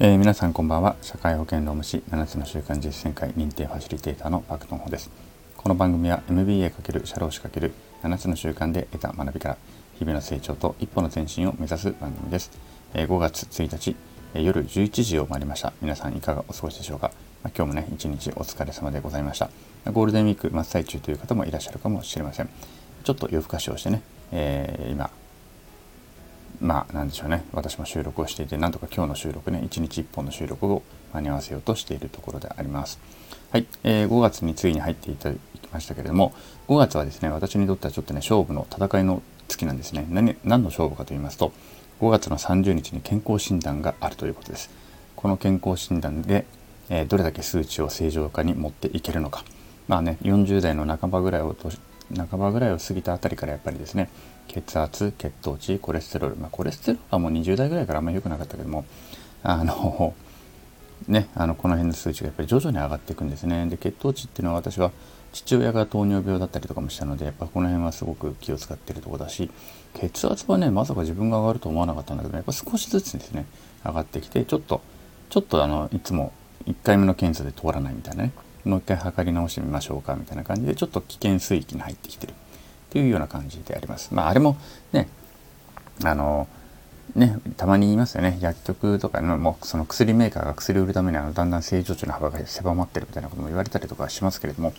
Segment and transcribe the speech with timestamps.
[0.00, 0.94] えー、皆さんこんばんは。
[1.02, 5.10] 社会保険労務士7つの習慣実践会認定ファシリテーターのパクトンホです。
[5.56, 9.56] この番組は MBA× 社労士 ×7 つの習慣で得た学びから
[9.98, 12.52] 日々の成長と一歩の前進を目指す番組です、
[12.94, 13.96] えー、5月1日、
[14.34, 15.72] えー、夜11時を回りました。
[15.82, 17.10] 皆さんいかがお過ごしでしょうか、
[17.42, 19.50] まあ、今日もね一日お疲れ様でございました。
[19.90, 22.48] ゴールデンウィーク真っ最中という方もいらっしゃるかもしれません。
[23.02, 25.10] ちょっと夜更かしをしてね、え、今
[26.60, 27.44] まあなんでしょうね。
[27.52, 32.98] 私も収録をしていてなんとか今日の収録ね1日1本の収録を間に合わせようとしているところであります。
[33.50, 36.34] はい、えー、5月についに入っていただきましたけれども
[36.68, 40.06] 5月はですね私にとってはちょっとね勝負の戦いの月なんですね。
[40.10, 41.52] 何何の勝負かと言いますと
[42.00, 44.70] 5月の30日に健康診断があるということです。
[45.16, 46.44] この健康診断で、
[46.90, 49.44] えー、どれだけ数値を正常化に持っていけるのか。
[49.86, 51.54] まあね40代の半ばぐらいを
[52.16, 54.08] 半ばぐらいを過ぎたあたりからやっぱりですね
[54.48, 58.84] 血圧血糖値コレステロール、まあ、コレステロールはもう20代ぐらいからあんまり良くなかったけども
[59.42, 60.14] あの
[61.06, 63.66] ねあのこの辺の数値がやっぱり徐々に上がっていくんですね。
[63.66, 64.90] で血糖値っていうのは私は
[65.32, 69.50] 父親が糖尿病だったりとかもしたのでやっぱこの辺はすごく気を使ってるとこだし
[69.94, 73.44] 血圧はねまさか自分が上がると思わなかったんだけどやっぱ少しずつですね
[73.84, 74.80] 上がってきてちょっと
[75.28, 76.32] ちょっとあのいつも
[76.66, 78.32] 1回目の検査で通らないみたいなね。
[78.68, 82.34] もう一回測り直してみましょうかみたいな感じでちょっと危険水域に入ってきてるっ
[82.90, 84.14] ていうような感じであります。
[84.14, 84.56] まああれも
[84.92, 85.08] ね
[86.04, 86.46] あの
[87.14, 94.74] ね、たまに言いますよね薬局とかのもうその薬メーカーが薬を売るためにあのだんだん正常値の幅が狭まってるみたいなことも言われたりとかしますけれども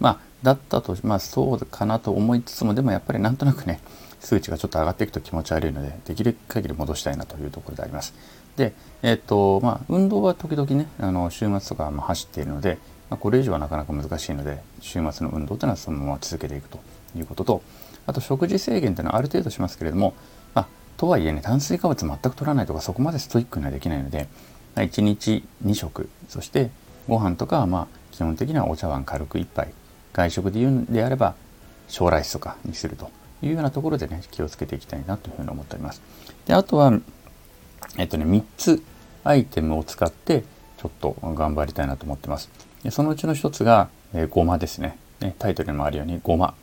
[0.00, 3.80] まあだったとまあそうかなと思いつつもでもやっぱりなんとなくね
[4.20, 8.12] 数値がちょっと上がっていくと気持ち悪いのでできる限り戻したいなというところであります。
[8.56, 8.72] で
[9.02, 12.78] えっ、とまあ運動は時々ねあの週末とかま走っているので
[13.10, 16.80] まあ、これ以上はなかなか難しいので週末の運動というのはそのまま続けていくと
[17.16, 17.62] いうことと
[18.06, 20.14] あと食事制限というのはある程度しますけれども、
[20.54, 24.28] まあ、とはいえね炭水化物全く取らないとかそこまでストイックにはできないので、
[24.74, 26.70] まあ、1日2食そして
[27.08, 29.72] ご飯とかはまあ基本的にはお茶碗軽く1杯
[30.12, 31.34] 外食で言うんであれば
[31.88, 33.10] 小ライスとかにすると
[33.42, 36.02] いうようなところでね気をつけていきたいなというふうに思っております。
[36.46, 36.92] であとは
[37.96, 38.82] えっとね3つ
[39.24, 40.44] アイテムを使って
[40.78, 42.50] ちょっと頑張りたいなと思ってます。
[42.90, 45.34] そのうちの一つが、えー、ごまですねね。
[45.38, 46.54] タイトルにもあるようにごま。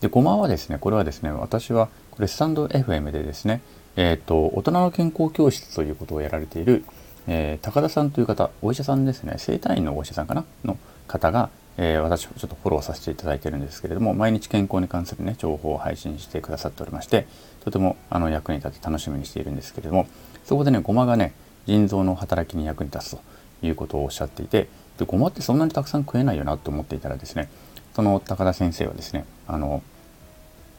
[0.00, 3.60] で、ごまはですね、これはですね、私はこれスタンド FM でですね、
[3.96, 6.84] えっ、ー、と、大人の健康教室ということをやられている、
[7.26, 10.44] えー、高田さんという方、お医者さんですね、生体院のお医者さんかな？
[10.64, 17.26] の方が、えー、私ちょっとフォローさせていただいてるんですけれども、毎日健康に関するね、情報を配信してくださっておりまして、
[17.64, 20.06] とてもあの役に立って楽しみにしているんですけれども、
[20.44, 21.32] そこでね、ごまがね、
[21.66, 23.20] 腎臓の働きに役に立つと
[23.62, 24.68] いうことをおっしゃっていて、
[25.00, 27.48] でごまってそんなにたくさん食えないよなと思っていたらですね
[27.94, 29.82] その高田先生はですねあの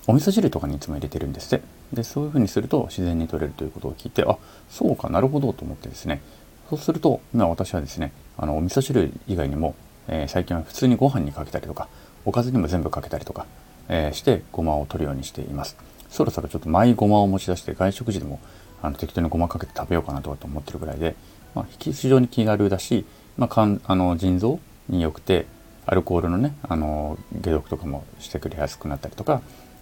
[0.08, 1.66] お味噌汁とかにいつも入れてるんですって。
[1.94, 4.38] でそういうふうにすると自然に取れるということを聞いてあ
[4.70, 6.22] そうかなるほどと思ってですね。
[6.70, 9.76] そうすると今私はですねあのお味噌汁以外にも、
[10.08, 11.90] えー、最近は普通にご飯にかけたりとか
[12.24, 13.46] おかずにも全部かけたりとか、
[13.90, 15.76] えー、してごまを取るようにしています。
[16.10, 18.40] そろそろちょっとマイごまを持ち出して外食時でも
[18.82, 21.16] あの適当にごまかけて食べようかなとかと思ってるぐらいで、
[21.54, 23.06] まあ、非常に気軽だし
[23.38, 24.60] まあ、かんあの腎臓
[24.90, 25.46] によくて
[25.86, 29.42] アルコールのねあの解毒とかもしてくれやすくなったりとか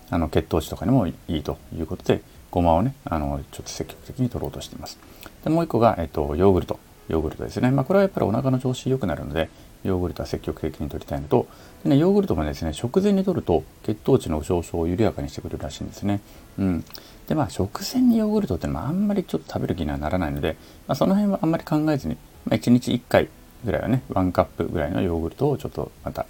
[0.09, 2.21] あの血糖値とかにもいいということで
[2.51, 4.97] ごまをねあのちょっと積極的に取ろうとしています。
[5.43, 9.49] でもう一個が、えっと、ヨーグルトヨーグルトですね、まあ、これはやっぱりお腹の調子良くなるので
[9.83, 11.47] ヨーグルトは積極的に取りたいのと
[11.83, 16.21] で、ね、ヨーグルトもですね食前に取ると血糖値の上昇を緩やかにしてくれるらしいんですね。
[16.57, 16.85] うん、
[17.27, 20.57] でまあ食前にヨーグルトってのはあんまりちょっと食べる気にはならないので、
[20.87, 23.29] まあ、その辺はあんまり考えずに、まあ、1日1回
[23.63, 26.25] ぐらいはね1カップぐらいのヨーグルトをちょっとまた、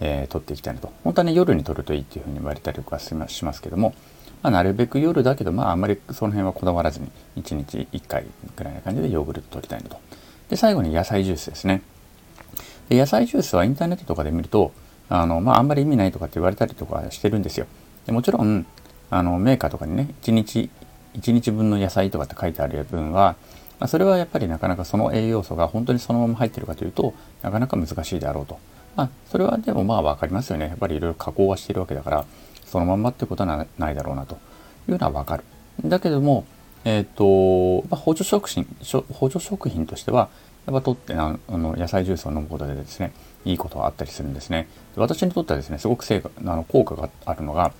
[0.00, 0.92] えー、取っていきたいなと。
[1.04, 3.94] 本当はね夜に取るといいっていうふうに言われたりとかしますけども、
[4.42, 8.26] まあ、なるべく夜だけどまああんまりその辺はこだわらずに1日1回
[8.56, 9.98] ぐらいな感じでヨーグルト取りたいなと。
[10.48, 11.82] で最後に野菜ジュースですね。
[12.88, 14.72] で野菜ジュースはインターネットとかで見ると
[15.08, 17.66] あの、まあ、あんまり意味ないとかって言われたりとかしてるんですよ。
[18.06, 18.66] でもちろん
[19.10, 20.70] あのメーカーとかにね1日
[21.14, 23.36] 1日分の野菜とかって書いてある分は
[23.78, 28.58] まあ、それはやっぱりなかなかその栄養素が本当にそのまま入ってるかというとなかなか難しいであろうと。
[28.96, 30.68] まあ、それはでもまあ分かりますよね。
[30.68, 32.24] やっぱりいろいろ加工はしてるわけだから
[32.64, 34.38] そのまんまってことはないだろうなと
[34.88, 35.44] いうのは分かる。
[35.84, 36.46] だけども、
[36.84, 38.66] えっ、ー、と、まあ、補助食品
[39.12, 40.28] 補助食品としては
[40.66, 43.12] やっぱとってあの野菜ジュースを飲むことでですね
[43.44, 44.68] いいことはあったりするんですね。
[44.94, 47.72] で私にとってはですねすごく成果あの効果があるのが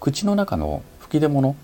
[0.00, 1.54] 口の中の吹き出物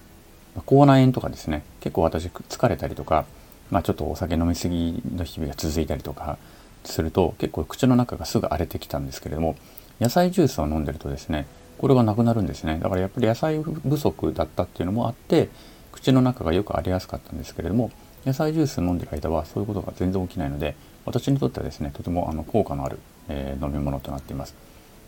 [0.66, 3.26] 口内炎とかですね結構私疲れたりとか
[3.70, 6.38] まあ、ちょっとお酒飲み過ぎの日々が続いたりとか
[6.84, 9.56] すると結構口の中がすぐ荒れてきたんですけれども
[10.00, 11.46] 野菜ジュースを飲んでるとですね
[11.78, 15.48] これがなくなるんですねだからやっぱり野菜不足だったっていうのもあって
[15.92, 17.90] 口の中がよく荒れやすかったんですけれども
[18.24, 20.74] 野菜ジュース飲んでる間はそういうことが全然起きないので
[21.04, 24.54] 私にとってはですねとてもあの効果のある、えー、飲み物となっています。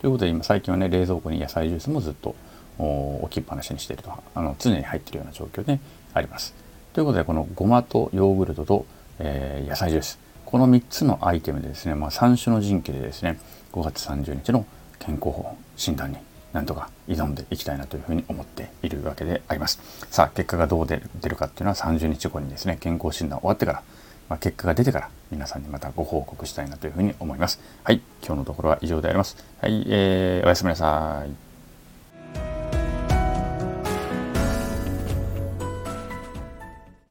[0.01, 2.35] ということで今最近はね冷蔵庫に野菜ジュースもずっと
[2.77, 5.79] 置きっぱなしにしているとあの常に入っているような状況で
[6.13, 6.53] あります。
[6.93, 8.85] ということでこのごまとヨーグルトと、
[9.19, 13.39] えー、野菜ジュースこの3つのアイテムでですね、まあ、3種の神器でですね
[13.71, 14.65] 5月30日の
[14.99, 16.17] 健康法診断に
[16.53, 19.81] なんとか挑んでいきたいなというふうに思っているわけであります。
[20.11, 23.83] さあ結果がどう出るかっていうのは30日後にですね健康診断終わってから、
[24.29, 27.59] まあ、結果が出てから皆さんにまたご報告したいなというふうに思います。
[27.83, 29.35] はい今日のところは以上であります。
[29.59, 31.52] はい、えー、おやすみなさい。